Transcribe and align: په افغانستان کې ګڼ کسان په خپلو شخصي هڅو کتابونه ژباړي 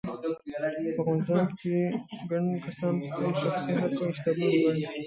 په 0.95 0.99
افغانستان 1.03 1.45
کې 1.59 1.75
ګڼ 2.29 2.43
کسان 2.65 2.93
په 3.01 3.05
خپلو 3.09 3.31
شخصي 3.41 3.71
هڅو 3.81 4.05
کتابونه 4.15 4.49
ژباړي 4.57 4.79